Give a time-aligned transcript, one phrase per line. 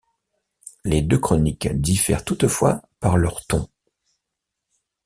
[0.83, 3.69] Les deux chroniques diffèrent toutefois par leur ton.